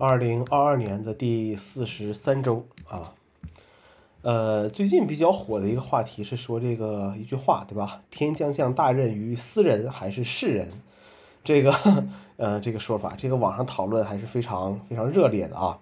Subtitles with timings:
[0.00, 3.12] 二零二二年的第四十三周啊，
[4.22, 8.00] 呃，最近比较火的一个话题是说这个一句话，对吧？
[8.10, 10.66] 天将降大任于斯人还是世人？
[11.44, 11.74] 这个
[12.38, 15.78] 呃，这个说法，这个网上讨论还是非常非常热烈的啊。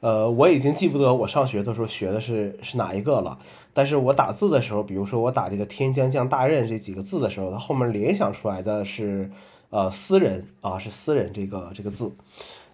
[0.00, 3.38] 呃，我已经记不得我上学的时候学的是是哪一个了，
[3.72, 9.30] 但是我打字的时候，比如说我打这个“天将降大任”这几个字的时候，它后面联想出来的是
[9.68, 12.10] 呃“私人”啊，是“私人”这个这个字。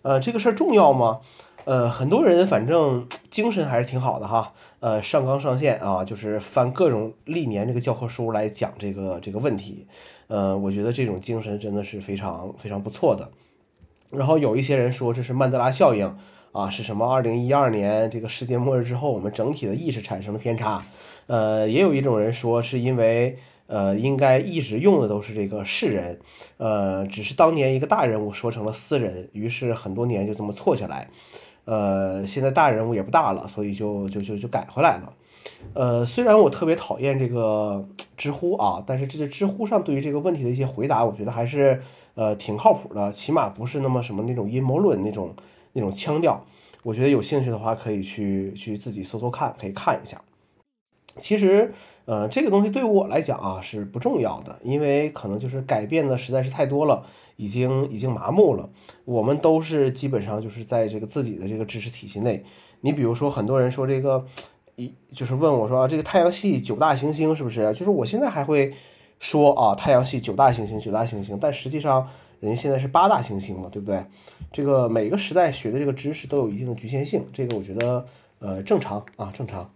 [0.06, 1.18] 呃，这个事儿重要吗？
[1.64, 4.52] 呃，很多人反正精神还是挺好的哈。
[4.78, 9.88] 呃，上纲上线啊，就是翻各种历年这个教科书来讲这个这个问题。
[10.28, 13.28] 呃，我觉得这种精神真的是非常非常不错的。
[14.10, 16.16] 然后有一些人说这是曼德拉效应。
[16.52, 17.04] 啊，是什么？
[17.12, 20.86] 二零一二年这个世界末日之后，我们整体的意识产生了偏差。
[21.26, 26.18] 呃，也有一种人说，是因为呃，应该一直用的都是这个世人，
[26.56, 31.08] 呃，只是当年一个大人物说成了私人，于是很多年就这么错下来。
[31.64, 35.12] 呃，现在大人物也不大了，所以就就就就改回来了。
[35.74, 41.82] 呃，虽然我特别讨厌这个知乎啊，但是这个知乎上对于这个问题的一些回答，我觉得还是
[42.14, 45.34] 呃挺靠谱的，起码不是那么什么那种阴谋论那种。
[45.78, 46.42] 那种腔调，
[46.84, 50.18] 我觉得有兴趣的话可以去去自己搜搜看，可以看一下。
[51.18, 51.72] 其实，
[52.04, 57.04] 呃，这个东西对我来讲啊是不重要的，因为可能就是改变的实在是太多了，
[57.36, 58.70] 已经已经麻木了。
[59.04, 62.44] 我们都是基本上就是在这个自己的这个知识体系内。
[62.80, 64.24] 你比如说，很多人说这个，
[64.76, 67.72] 一就是问我说这个太阳系九大行星是不是？
[67.72, 68.74] 就是我现在还会
[69.18, 72.08] 说啊，太阳系九大行星，九大行星，但实际上。
[72.38, 74.04] 人现在是八大行星嘛，对不对？
[74.52, 78.06] 这个每个时代学的这个知识都有一定的局限性，这个我觉得
[78.40, 79.70] 呃正常啊，正常。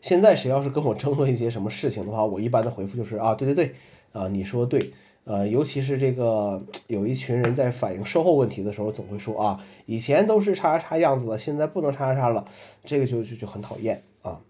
[0.00, 3.74] 现在谁要是跟我争论一些什么事情的话，我一般的回复就是啊，对对对，
[4.12, 4.92] 啊你说对，
[5.24, 12.44] 呃，尤其是这个有一群人在反映售后问题的时候，总会说啊，以前都是叉叉叉样子的，现在不能叉叉叉了，
[12.84, 14.40] 这个就就就很讨厌啊。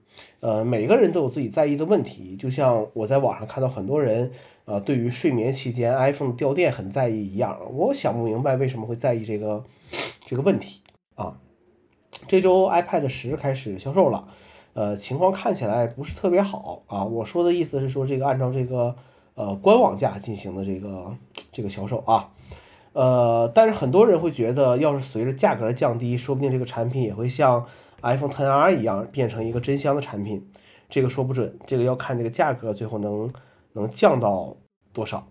[0.40, 4.30] 呃，每个人都有自己在意的问题，就像我在网上看到很多人。
[4.66, 9.64] 呃，对于睡眠期间 iPhone 掉电很在意一样，我想不明白为什么会在意这个
[10.24, 10.80] 这个问题
[11.16, 11.36] 啊。
[12.28, 14.28] 这周 iPad 十开始销售了，
[14.72, 17.04] 呃，情况看起来不是特别好啊。
[17.04, 18.94] 我说的意思是说，这个按照这个
[19.34, 21.16] 呃官网价进行的这个
[21.52, 22.30] 这个销售啊，
[22.92, 27.66] 呃，但是很多人会觉得，要是随着价格的降低，说不定这个产品也会像
[28.02, 30.48] iPhone 10R 一样变成一个真香的产品，
[30.88, 33.30] 这个说不准，这个要看这个价格最后能。
[33.72, 34.56] 能降到
[34.92, 35.28] 多少？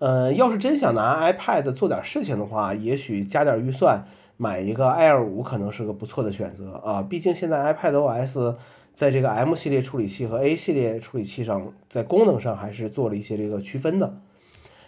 [0.00, 4.04] 呃，要是真想拿 iPad 做点事情的话，也许加点预算
[4.36, 7.02] 买一个 Air 五可能是个不错的选择啊。
[7.02, 8.56] 毕竟现在 iPad OS
[8.94, 14.20] 在这个 M 系列处理器和 A 系列处理器上，在功能上还是做了一些这个区分的。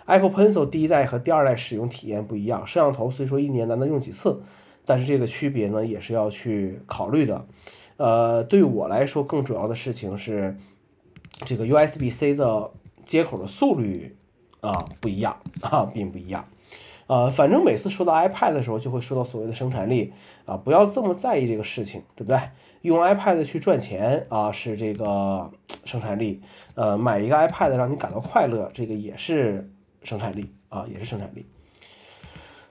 [0.07, 4.43] Apple Pencil 第一代和第二代使用体验不一样，摄像头虽说一年难得用几次，
[4.85, 7.47] 但是这个区别呢也是要去考虑的。
[7.97, 10.57] 呃，对我来说，更主要的事情是。
[11.45, 12.71] 这个 USB-C 的
[13.05, 14.17] 接口的速率
[14.61, 16.47] 啊不一样啊，并不一样。
[17.07, 20.13] 呃，反正每次说到 iPad 的时候，就会说到所谓的生产力
[20.47, 22.41] 啊，不要这么在意这个事情，对不对？
[22.83, 25.51] 用 iPad 去赚钱啊，是这个
[25.85, 26.43] 生产力。
[26.75, 29.71] 呃，买一个 iPad 让你感到快乐，这个也是
[30.03, 31.47] 生产力啊，也是生产力。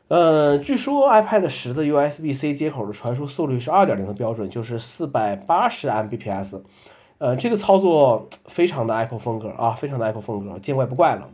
[0.10, 5.48] 呃，据说 iPad 十的 USB-C 接口的传输速率是2.0的标准，就是480
[6.10, 6.62] Mbps。
[7.20, 11.30] 呃，这个操作非常的 Apple 风格啊，非常的 Apple 风格，见怪不怪了。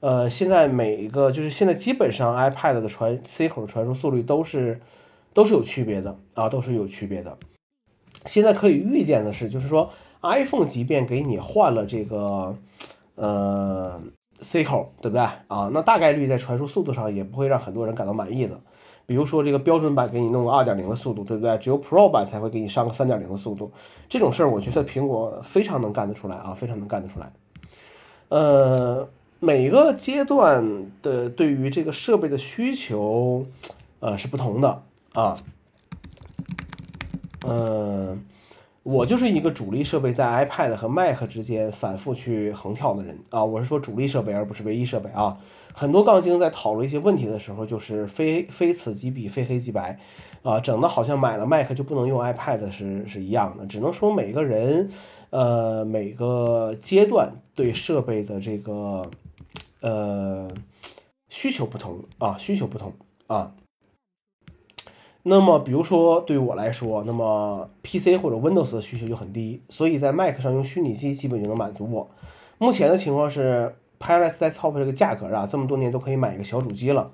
[0.00, 4.80] 呃，现在每一个就是现在基本上 iPad 的传 C 口的传输速率都是
[5.32, 7.36] 都是有区别的啊，都是有区别的。
[8.26, 9.90] 现在可以预见的是，就是说
[10.22, 12.56] iPhone 即便给你换了这个
[13.14, 14.00] 呃
[14.40, 15.70] C 口，对不对啊？
[15.72, 18.58] 那大概率在传输速度上也不会让很多人感到满意的。
[19.06, 21.58] 比如说这个标准版给你弄个二点零的速度，对不对？
[21.58, 23.70] 只有 Pro 版才会给你上个三点零的速度，
[24.08, 27.32] 这种事儿我觉得苹果非常能干得出来啊，非常能干得出来。
[28.28, 29.08] 呃，
[29.42, 33.46] 每个阶段的对于这个设备的需求，
[34.00, 34.82] 呃是不同的
[35.14, 35.38] 啊。
[37.48, 38.22] 嗯，
[38.82, 45.38] 我就是一个主力设备在 iPad 和 Mac 之间反复去横跳的人啊，我是说主力设备而不是唯一设备啊。
[45.72, 49.98] 很多杠精在讨论一些问题的时候，就是非非此即彼，非黑即白，
[50.42, 53.64] 啊，整的好像买了 Mac 就不能用 iPad 是是一样的。
[53.64, 54.90] 只能说每个人，
[55.30, 59.08] 呃，每个阶段对设备的这个，
[59.80, 60.48] 呃，
[61.28, 62.92] 需求不同啊，需求不同
[63.26, 63.54] 啊。
[65.22, 72.10] 那么，比如说对于我来说，那么 PC 或者 Windows 的需求就很低，所以在 Mac 上用虚拟机基本就能满足我。
[72.58, 73.74] 目前的情况是。
[74.02, 77.10] p a r a s Desktop 这个价格啊，这么多年都可以买一个小主机了，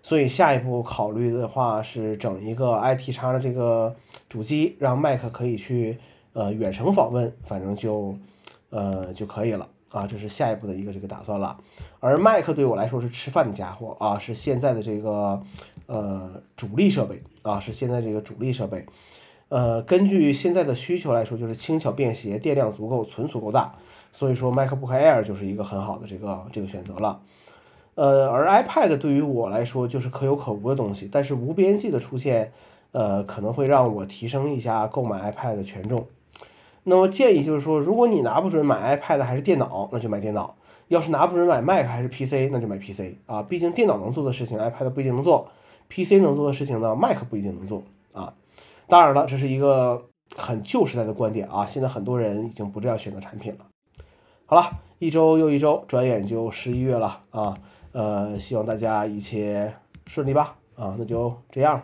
[0.00, 3.94] 所以下一步考虑的话是整一个 IT 叉的这个
[4.26, 5.98] 主机，让 Mac 可以去
[6.32, 8.16] 呃远程访问，反正就
[8.70, 11.58] 呃就可以了啊，这是下一步的一个这个打算了。
[11.98, 15.42] 而 Mac 对我来说是吃饭的家伙啊，是现在的这个
[15.86, 18.86] 呃主力设备啊，是现在这个主力设备。
[19.48, 23.74] 呃，根据现在的需求来说，就是轻巧便携，电量足够，存储够大，
[24.12, 27.20] 所以说 MacBook Air 就是一个很好的这个这个选择了。
[27.96, 32.52] 呃，而 iPad 对于我来说就是可有可无的东西，但是无边际的出现，
[32.92, 36.06] 呃，可能会让我提升一下购买 iPad 的权重。
[36.84, 40.56] 那么建议就是说，如果你拿不准买 iPad 还是电脑，那就买电脑；
[40.88, 43.42] 要是拿不准买 Mac 还是 PC，那就买 PC 啊。
[43.42, 45.48] 毕竟电脑能做的事情，iPad 不一定能做
[45.90, 47.82] ；PC 能做的事情呢，Mac 不一定能做
[48.12, 48.34] 啊。
[48.88, 50.06] 当然了，这是一个
[50.36, 51.66] 很旧时代的观点啊！
[51.66, 53.66] 现在很多人已经不这样选择产品了。
[54.46, 57.54] 好了，一周又一周，转眼就十一月了啊！
[57.92, 59.72] 呃，希望大家一切
[60.06, 60.56] 顺利吧！
[60.76, 61.82] 啊，那就这样。